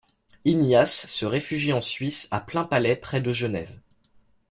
[0.45, 3.79] Ignace se réfugie en Suisse à Plainpalais près de Genève.